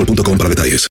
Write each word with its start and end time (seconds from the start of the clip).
boostmobile.com 0.00 0.38
para 0.38 0.50
detalles. 0.50 0.88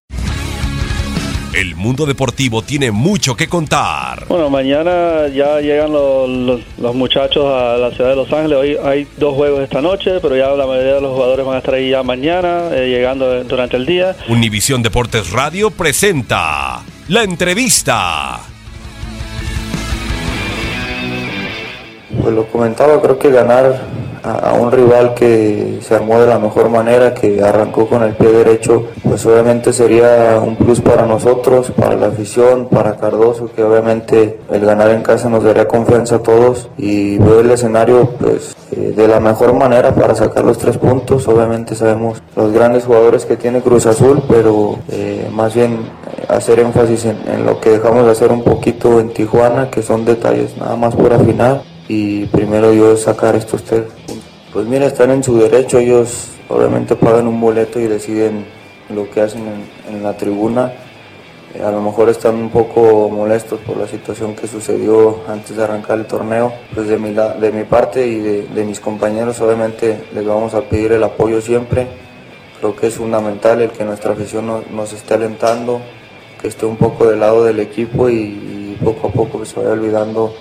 El 1.53 1.75
mundo 1.75 2.05
deportivo 2.05 2.61
tiene 2.61 2.91
mucho 2.91 3.35
que 3.35 3.49
contar. 3.49 4.27
Bueno, 4.27 4.51
mañana 4.51 5.27
ya 5.27 5.59
llegan 5.59 5.91
los, 5.91 6.29
los, 6.29 6.61
los, 6.77 6.95
muchachos 6.95 7.43
a 7.45 7.75
la 7.75 7.89
ciudad 7.91 8.11
de 8.11 8.15
Los 8.15 8.31
Ángeles. 8.31 8.57
Hoy 8.57 8.77
hay 8.81 9.07
dos 9.17 9.33
juegos 9.33 9.61
esta 9.61 9.81
noche, 9.81 10.19
pero 10.21 10.37
ya 10.37 10.49
la 10.51 10.67
mayoría 10.67 10.93
de 10.93 11.01
los 11.01 11.11
jugadores 11.13 11.45
van 11.45 11.55
a 11.55 11.57
estar 11.57 11.73
ahí 11.73 11.89
ya 11.89 12.03
mañana, 12.03 12.69
eh, 12.71 12.87
llegando 12.87 13.43
durante 13.43 13.77
el 13.77 13.87
día. 13.87 14.15
Univisión 14.29 14.83
Deportes 14.83 15.31
Radio 15.31 15.71
presenta 15.71 16.83
la 17.07 17.23
entrevista. 17.23 18.39
Pues 22.21 22.35
lo 22.35 22.45
comentaba, 22.45 23.01
creo 23.01 23.17
que 23.17 23.31
ganar 23.31 23.81
a, 24.23 24.53
un 24.53 24.71
rival 24.71 25.13
que 25.13 25.79
se 25.81 25.95
armó 25.95 26.19
de 26.19 26.27
la 26.27 26.39
mejor 26.39 26.69
manera, 26.69 27.13
que 27.13 27.41
arrancó 27.41 27.87
con 27.87 28.03
el 28.03 28.13
pie 28.13 28.29
derecho, 28.29 28.85
pues 29.03 29.25
obviamente 29.25 29.73
sería 29.73 30.39
un 30.43 30.55
plus 30.55 30.81
para 30.81 31.05
nosotros, 31.05 31.71
para 31.71 31.95
la 31.95 32.07
afición, 32.07 32.67
para 32.69 32.97
Cardoso, 32.97 33.49
que 33.53 33.63
obviamente 33.63 34.39
el 34.51 34.65
ganar 34.65 34.91
en 34.91 35.01
casa 35.01 35.29
nos 35.29 35.43
daría 35.43 35.67
confianza 35.67 36.15
a 36.15 36.19
todos 36.19 36.69
y 36.77 37.17
veo 37.17 37.39
el 37.39 37.51
escenario 37.51 38.09
pues 38.19 38.55
eh, 38.71 38.93
de 38.95 39.07
la 39.07 39.19
mejor 39.19 39.53
manera 39.53 39.95
para 39.95 40.15
sacar 40.15 40.43
los 40.43 40.57
tres 40.57 40.77
puntos. 40.77 41.27
Obviamente 41.27 41.75
sabemos 41.75 42.21
los 42.35 42.51
grandes 42.51 42.85
jugadores 42.85 43.25
que 43.25 43.37
tiene 43.37 43.61
Cruz 43.61 43.85
Azul, 43.85 44.21
pero 44.27 44.77
eh, 44.89 45.29
más 45.31 45.55
bien 45.55 45.79
hacer 46.27 46.59
énfasis 46.59 47.05
en, 47.05 47.17
en 47.27 47.45
lo 47.45 47.59
que 47.59 47.71
dejamos 47.71 48.05
de 48.05 48.11
hacer 48.11 48.31
un 48.31 48.43
poquito 48.43 48.99
en 48.99 49.09
Tijuana, 49.09 49.69
que 49.69 49.81
son 49.81 50.05
detalles 50.05 50.57
nada 50.57 50.75
más 50.75 50.95
por 50.95 51.13
afinar 51.13 51.61
y 51.89 52.27
primero 52.27 52.71
yo 52.71 52.95
sacar 52.95 53.35
estos 53.35 53.63
tres 53.63 53.81
puntos. 53.81 54.23
Pues 54.53 54.65
mira, 54.67 54.85
están 54.85 55.11
en 55.11 55.23
su 55.23 55.37
derecho, 55.37 55.79
ellos 55.79 56.29
obviamente 56.47 56.95
pagan 56.95 57.27
un 57.27 57.41
boleto 57.41 57.79
y 57.79 57.87
deciden 57.87 58.45
lo 58.93 59.09
que 59.09 59.21
hacen 59.21 59.41
en, 59.41 59.95
en 59.95 60.03
la 60.03 60.15
tribuna. 60.15 60.71
Eh, 61.55 61.63
a 61.63 61.71
lo 61.71 61.81
mejor 61.81 62.09
están 62.09 62.35
un 62.35 62.51
poco 62.51 63.09
molestos 63.09 63.59
por 63.61 63.75
la 63.77 63.87
situación 63.87 64.35
que 64.35 64.47
sucedió 64.47 65.21
antes 65.27 65.57
de 65.57 65.63
arrancar 65.63 65.97
el 65.97 66.05
torneo. 66.05 66.53
Pues 66.75 66.87
de 66.87 66.99
mi, 66.99 67.11
de 67.11 67.51
mi 67.51 67.63
parte 67.63 68.05
y 68.05 68.19
de, 68.19 68.63
mis 68.63 68.79
compañeros 68.79 69.41
obviamente 69.41 70.03
les 70.13 70.25
vamos 70.25 70.53
a 70.53 70.61
pedir 70.61 70.91
el 70.91 71.03
apoyo 71.03 71.41
siempre. 71.41 71.87
Creo 72.59 72.75
que 72.75 72.87
es 72.87 72.95
fundamental 72.95 73.61
el 73.61 73.71
que 73.71 73.83
nuestra 73.83 74.13
afición 74.13 74.63
nos, 74.71 74.93
esté 74.93 75.15
alentando, 75.15 75.81
que 76.39 76.49
esté 76.49 76.67
un 76.67 76.77
poco 76.77 77.07
del 77.07 77.19
lado 77.19 77.43
del 77.43 77.59
equipo 77.59 78.09
y 78.09 78.77
poco 78.83 79.07
a 79.07 79.11
poco 79.11 79.43
se 79.43 79.59
vaya 79.59 79.71
olvidando 79.71 80.33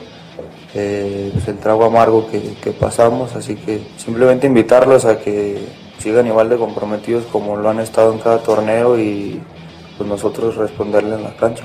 eh, 0.80 1.30
pues 1.32 1.48
el 1.48 1.58
trago 1.58 1.84
amargo 1.84 2.28
que, 2.30 2.70
pasamos, 2.70 3.34
así 3.34 3.56
que 3.56 3.80
simplemente 3.96 4.46
invitarlos 4.46 5.04
a 5.04 5.18
que 5.18 5.58
sigan 5.98 6.28
igual 6.28 6.48
de 6.48 6.56
comprometidos 6.56 7.24
como 7.26 7.56
lo 7.56 7.68
han 7.68 7.80
estado 7.80 8.12
en 8.12 8.20
cada 8.20 8.38
torneo 8.38 8.96
y 8.96 9.40
pues 9.96 10.08
nosotros 10.08 10.54
responderle 10.54 11.16
en 11.16 11.24
la 11.24 11.34
cancha. 11.34 11.64